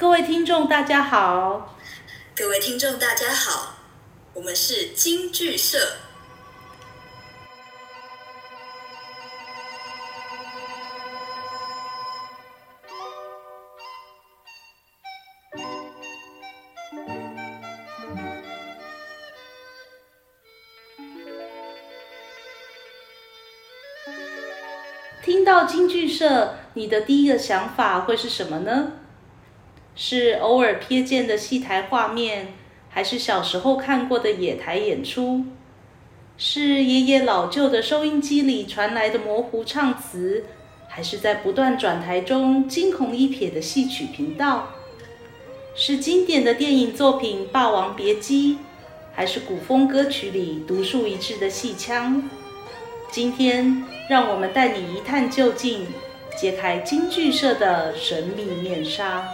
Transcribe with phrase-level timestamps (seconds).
[0.00, 1.76] 各位听众，大家好。
[2.34, 3.74] 各位听众，大家好，
[4.32, 5.76] 我们是京剧社。
[25.22, 28.92] 听到京剧社，你的第一个想法会是什么呢？
[29.94, 32.54] 是偶尔瞥见的戏台画面，
[32.88, 35.44] 还是小时候看过的野台演出？
[36.38, 40.44] 是爷爷老旧的收音机里传来的模糊唱词，
[40.88, 44.70] 还是在不断转台中惊鸿一瞥的戏曲频道？
[45.74, 48.54] 是经典的电影作品《霸王别姬》，
[49.12, 52.28] 还是古风歌曲里独树一帜的戏腔？
[53.10, 55.86] 今天，让我们带你一探究竟，
[56.38, 59.28] 揭开京剧社的神秘面纱。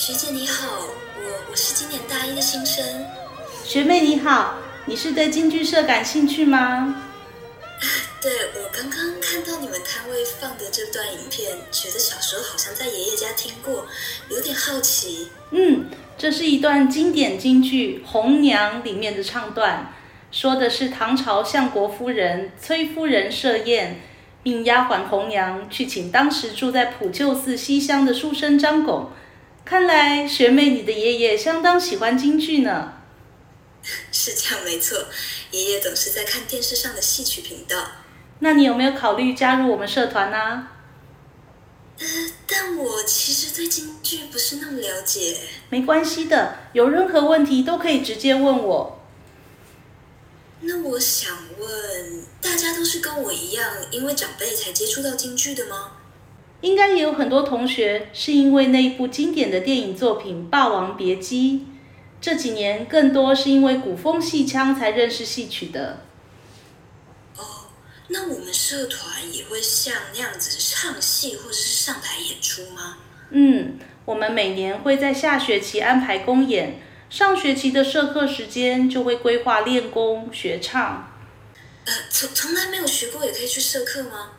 [0.00, 0.78] 学姐你好，
[1.18, 2.82] 我我是今年大一的新生。
[3.62, 4.54] 学妹你好，
[4.86, 7.04] 你是对京剧社感兴趣吗？
[8.22, 13.84] 对，我刚刚看到你们摊位放的这段影片，觉得小时候好像在爷爷家听过，
[14.30, 15.28] 有点好奇。
[15.50, 19.92] 嗯，这是一段经典京剧《红娘》里面的唱段，
[20.32, 24.00] 说的是唐朝相国夫人崔夫人设宴，
[24.44, 29.10] 命丫鬟红娘去请当时住在普救寺西厢的书生张拱。
[29.64, 32.94] 看来学妹，你的爷爷相当喜欢京剧呢。
[34.12, 35.06] 是这样，没错。
[35.52, 37.88] 爷爷总是在看电视上的戏曲频道。
[38.40, 40.68] 那你有没有考虑加入我们社团呢？
[41.98, 42.06] 呃，
[42.46, 45.36] 但我其实对京剧不是那么了解。
[45.68, 49.00] 没关系的，有任何问题都可以直接问我。
[50.62, 55.92] 那我想问，大家都是跟我一样，因为长辈才接触到京剧的吗？
[56.60, 61.52] 应该也有很多同学是因为那一部经典的电影作品《霸王别姬》，
[62.20, 66.02] 这几年更多是因为古风戏腔才认识戏曲的。
[67.36, 67.42] 哦，
[68.08, 72.98] 那我们社团也会像那样子唱戏或者是上台演出吗？
[73.30, 81.10] 嗯，我们每年会在下学期安排公演，上学期的社课时间就会规划练功学唱。
[81.86, 84.32] 呃，从从来没有学过，也可以去社课吗？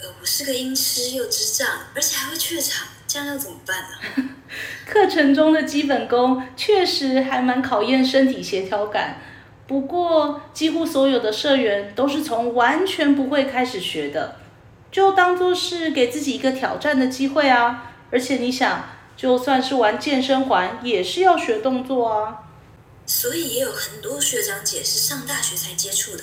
[0.00, 4.30] 呃，我是个音痴又智障，而且还会怯场，这样要怎么办呢？
[4.86, 9.20] 课程中的基本功确实还蛮考验身体协调感，
[9.66, 14.36] 不过几乎所有的社员都是从完全不会开始学的，
[14.92, 17.92] 就当做是给自己一个挑战的机会啊！
[18.12, 22.44] 而且你想，就算是玩健身环，也是要学动作啊。
[23.04, 26.22] 所以也有很多学长姐是上大学才接触的。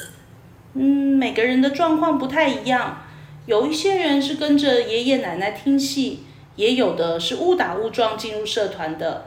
[0.76, 3.02] 嗯，每个人的状况不太一样。
[3.46, 6.24] 有一些人是跟着爷爷奶奶听戏，
[6.56, 9.26] 也有的是误打误撞进入社团的。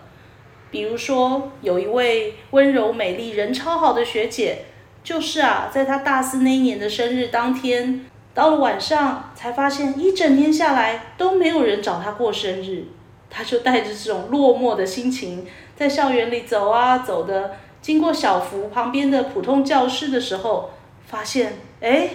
[0.73, 4.65] 比如说，有一位温柔美丽、人超好的学姐，
[5.05, 12.87] 就是啊，在她大四那一年的生日当天，到了晚上才发现一整天下来都没有人找她过生日，
[13.31, 15.47] 她就带着这种落寞的心情，
[15.77, 20.71] 在校园里走啊走的，经过小福旁边的普通教室的时候，
[21.07, 22.10] 发现，哎。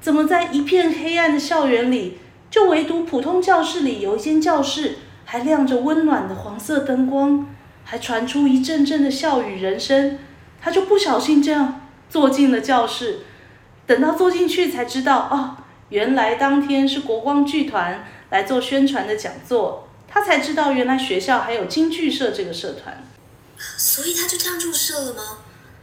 [0.00, 2.18] 怎么在一片黑暗的校园里，
[2.50, 7.46] 就唯独普通教室里有一间教室还亮着温暖的黄色灯光，
[7.84, 10.18] 还传出一阵阵的笑语人声？
[10.60, 13.20] 他就不小心这样坐进了教室。
[13.86, 15.56] 等到坐进去才知道，哦，
[15.88, 19.88] 原来当天是国光剧团来做宣传的讲座。
[20.06, 23.02] 他才知道，原来学校还有京剧社这个社团。
[23.58, 25.22] 所以他就这样入社了吗？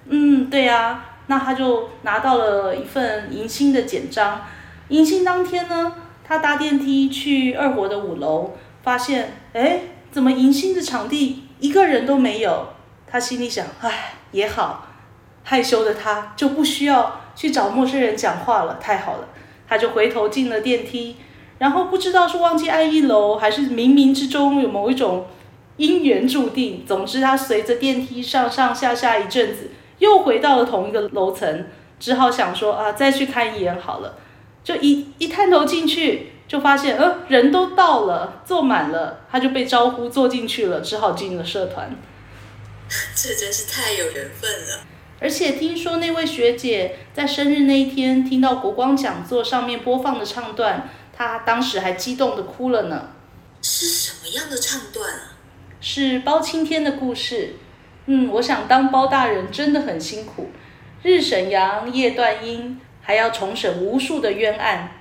[0.08, 1.15] 嗯，对呀。
[1.28, 4.42] 那他就拿到了一份迎新的简章，
[4.90, 5.94] 迎新当天呢，
[6.24, 8.52] 他搭电梯去二活的五楼，
[8.84, 9.82] 发现，哎，
[10.12, 12.68] 怎么迎新的场地一个人都没有？
[13.08, 14.88] 他心里想，唉，也好，
[15.44, 19.30] 害羞的他就不需要去找陌生人讲话了，太好了。
[19.68, 21.16] 他就回头进了电梯，
[21.58, 25.26] 然后不知道是忘记按一楼，还是冥冥之中有某一种
[25.78, 26.86] 因缘注定。
[26.86, 31.66] 总之，他随着电梯上上下下一阵子，又回到了同一个楼层，
[32.00, 34.18] 只好想说啊，再去看一眼好了。
[34.64, 41.96] 就一一探头进去，就发现呃人都到了，坐满了，他就被招呼坐进去了，只好进了社团。
[43.16, 44.80] 这真是太有缘分了。
[45.20, 53.12] 而且听说那位学姐在生日那一天听到国光讲座上面播放的唱段，她当时还激动的哭了呢。
[53.62, 55.38] 是什么样的唱段啊？
[55.80, 57.56] 是包青天的故事。
[58.08, 60.50] 嗯，我想当包大人真的很辛苦，
[61.04, 64.92] 日审阳，夜断阴，还要重审无数的冤案。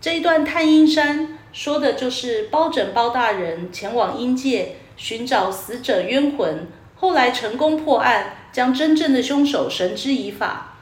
[0.00, 8.36] 这一段探阴山说的就是包拯包大人前往阴界寻找死者冤魂，后来成功破案。
[8.54, 10.74] 将真正的凶手绳之以法。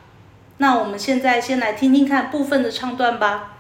[0.58, 3.54] 那我们现在先来听听看部分的唱段吧。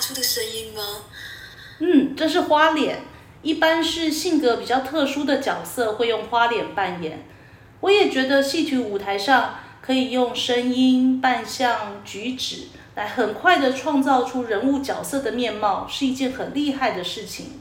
[0.00, 0.82] 出的声音吗？
[1.78, 3.02] 嗯，这是花脸，
[3.42, 7.26] 一般是性格比较特殊的角色会用花脸扮演。
[7.80, 17.60] 我也觉得戏曲舞台上可以用声音、扮相、举止来很快的创造出人物角色的面貌，是一件很厉害的事情。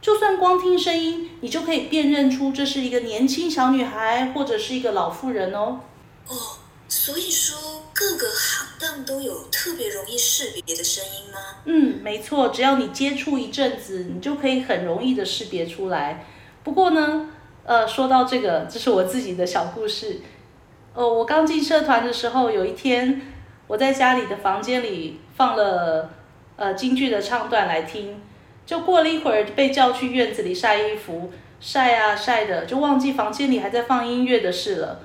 [0.00, 5.80] 就算光听声音，你就可以辨认出这是一个年轻小女孩，或者是一个老妇人哦。
[6.26, 6.36] 哦，
[6.88, 11.38] 所以说各个行当都有特别容易识别的声音吗？
[11.66, 16.24] 嗯，没错，只要你接触一阵子，你就可以很容易的识别出来。
[16.64, 17.28] 不过呢，
[17.62, 20.22] 呃，说到这个，这是我自己的小故事。
[20.94, 23.20] 呃，我刚进社团的时候，有一天
[23.66, 26.08] 我在家里的房间里放了
[26.56, 28.22] 呃京剧的唱段来听。
[28.64, 31.30] 就过了一会儿，被叫去院子里晒衣服，
[31.60, 35.00] 晒啊晒的，就忘记房间里还在放音乐的事了。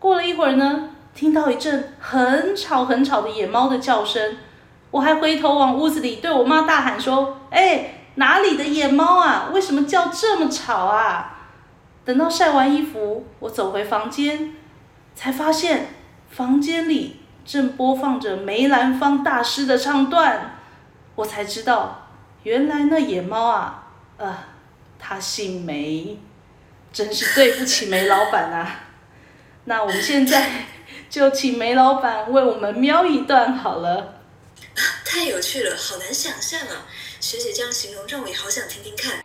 [0.00, 4.36] 过了一会儿呢，听到一阵很吵很吵的野猫的叫声，
[4.90, 9.50] 我还回头往屋子里对我妈大喊说：“哎，哪里的野猫啊？
[9.52, 11.30] 为什么叫这么吵啊？”
[12.04, 14.54] 等到晒完衣服，我走回房间，
[15.14, 15.88] 才发现
[16.28, 20.58] 房间里正播放着梅兰芳大师的唱段，
[21.14, 22.08] 我才知道。
[22.42, 23.84] 原来那野猫啊，
[24.18, 24.36] 呃，
[24.98, 26.18] 它姓梅，
[26.92, 28.80] 真是对不起梅老板啊。
[29.64, 30.46] 那我们现在
[31.14, 34.14] 就请梅老板为我们瞄一段好了。
[35.04, 36.88] 太有趣了，好难想象啊！
[37.20, 39.23] 学姐这样形容，让我也好想听听看。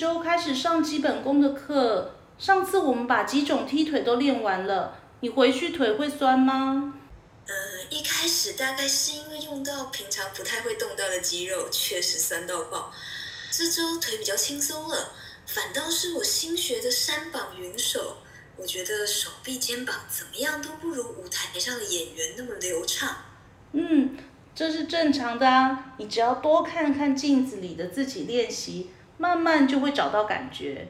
[0.00, 6.94] 周开始上基本功的课，上次我们把几种踢腿都练完了，你回去腿会酸吗？
[7.46, 7.54] 呃，
[7.90, 12.90] 一开始大概是因为用到平常不太会动到的肌肉，确实酸到爆。
[13.50, 15.12] 这周腿比较轻松了，
[15.46, 18.16] 反倒是我新学的山膀云手，
[18.56, 23.16] 我觉得手臂、肩膀怎么样都不如舞台上的演员那么流畅。
[23.72, 24.16] 嗯，
[24.54, 25.92] 这是正常的啊。
[25.98, 30.88] 你只要多看看镜子里的自己练习，慢慢就会找到感觉。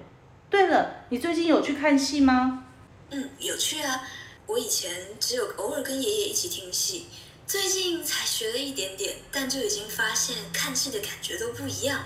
[0.48, 2.64] 对了，你最近有去看戏吗？
[3.10, 4.06] 嗯，有去啊。
[4.46, 7.08] 我以前只有偶尔跟爷爷一起听戏，
[7.44, 12.04] 最近才学了一点点，但就已经发现看戏的感觉都不一样。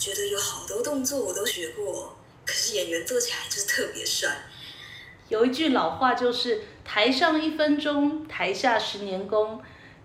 [0.00, 4.30] 觉得有好多动作我都学过，可是演员做起来就是特别帅。
[5.28, 9.62] 有一句老话就是“台上一分钟，台下十年功”。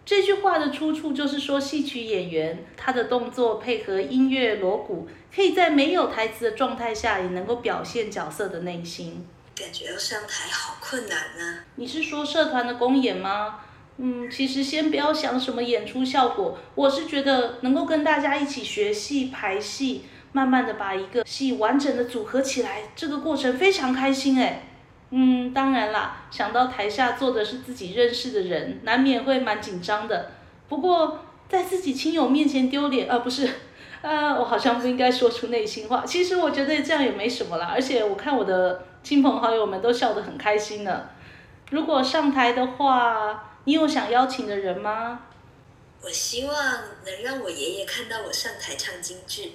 [0.08, 9.28] 这句话的出处就是说，戏曲演员他的动作配合音乐锣鼓，可以在没有台词的状态下，也能够表现角色的内心。
[9.54, 11.60] 感觉要上台好困难呢。
[11.76, 13.60] 你是说社团的公演吗？
[13.98, 24.67] 嗯，其实先不要想什么演出效果，我是觉得能够跟大家一起学戏、排戏，慢慢的把一个戏完整的组合起来，这个过程非常开心哎。
[25.10, 30.32] 嗯，当然啦，想到台下坐的是自己认识的人，难免会蛮紧张的。
[30.68, 33.50] 不过在自己亲友面前丢脸，呃，不是，
[34.02, 36.04] 呃，我好像不应该说出内心话。
[36.06, 41.10] 其实我觉得这样也没什么啦，而且我看我的亲朋好友们都笑得很开心呢。
[41.72, 45.22] 如果上台的话，你有想邀请的人吗？
[46.02, 46.56] 我希望
[47.06, 49.54] 能让我爷爷看到我上台唱京剧。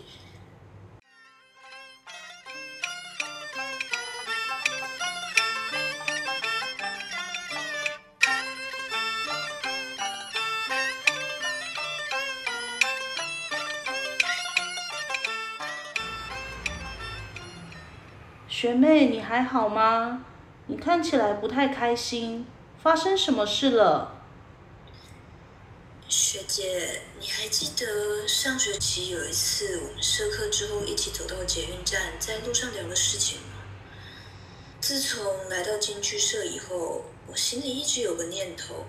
[18.63, 20.25] 学妹，你还好吗？
[20.69, 22.47] 你看起来不太开心，
[22.81, 24.23] 发生什么事了？
[26.09, 33.65] 学姐，你还记得上学期有一次我们社课之后一起走到捷运站，在路上聊的事情吗？
[34.81, 38.87] 自从来到京剧社以后，我心里一直有个念头，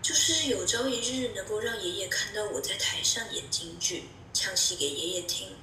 [0.00, 5.56] 就是有朝一日能够让爷爷看到我在台上演京剧，唱戏给爷爷听。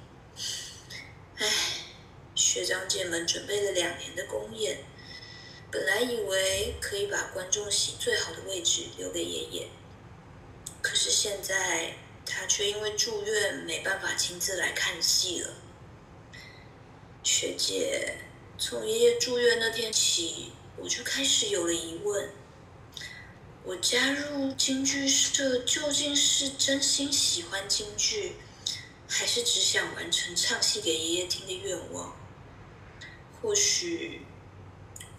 [1.38, 1.85] 唉。
[2.36, 4.84] 学长姐们准备了两年的公演，
[5.71, 9.67] 本来以为可以把观众席最好的位置留给爷爷，
[10.82, 11.95] 可是现在
[12.26, 15.54] 他却因为住院没办法亲自来看戏了。
[17.24, 18.17] 学姐，
[18.58, 22.30] 从爷爷住院那天起，我就开始有了疑问：
[23.63, 28.36] 我加入京剧社究竟是真心喜欢京剧，
[29.08, 32.24] 还是只想完成唱戏给爷爷听的愿望？
[33.45, 34.21] 或许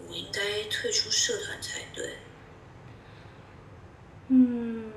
[0.09, 2.17] 我应该退出社团才对。
[4.27, 4.91] 嗯，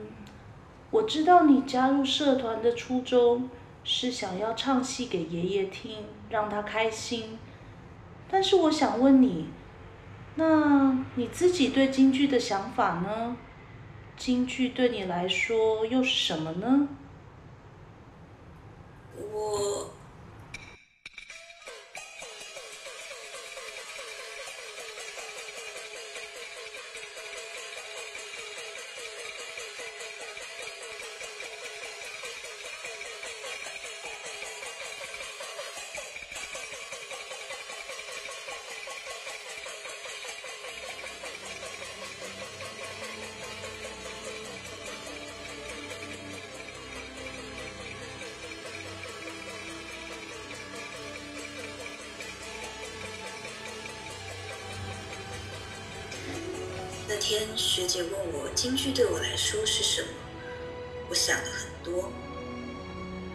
[0.90, 3.48] 我知道你加入社团的初衷
[3.84, 7.38] 是想要唱戏给爷爷听，让他开心。
[8.28, 9.50] 但是我想问你，
[10.34, 13.38] 那你自己对京剧的想法呢？
[14.18, 16.88] 京剧对你来说又是什么呢？
[19.16, 19.92] 我。
[57.20, 60.08] 天学姐问我京剧对我来说是什么，
[61.10, 62.10] 我想了很多，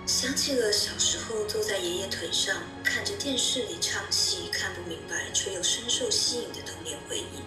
[0.07, 7.43] 想起了小时候坐在爷爷腿上看着电视里唱戏看不明白却又深受吸引的童年回忆，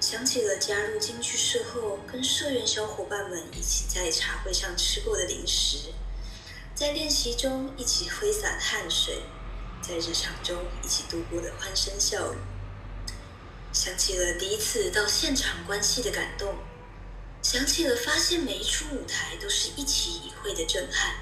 [0.00, 5.92] 想起了加入京剧社后跟社员小伙伴们一起在茶会上吃过的零食，
[6.74, 9.22] 在练习中一起挥洒汗水，
[9.82, 12.36] 在日常中一起度过的欢声笑语。
[13.72, 16.54] 想起了第一次到现场观戏的感动，
[17.40, 21.14] 想起了发现每一出舞台都是一起一会的震撼，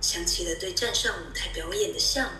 [0.00, 2.34] 想起了对站上舞台表演的向往。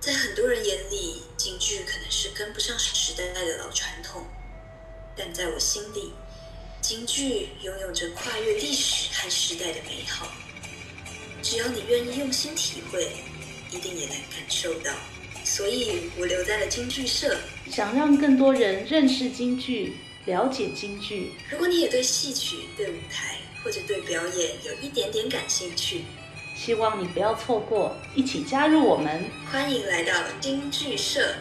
[0.00, 4.26] 在很多人眼里，京剧可能是跟不上时代的老传统，
[5.16, 6.12] 但在我心里，
[6.82, 10.28] 京剧拥有着跨越历史和时代的美好。
[11.42, 13.16] 只要你愿意用心体会，
[13.70, 14.92] 一定也能感受到。
[15.48, 17.34] 所以我留在了京剧社，
[17.70, 19.94] 想让更多人认识京剧，
[20.26, 21.32] 了解京剧。
[21.50, 26.02] 如果你也对戏曲、对舞台或者对表演有一点点感兴趣，
[26.54, 29.24] 希望你不要错过，一起加入我们。
[29.50, 31.34] 欢迎来到京剧社。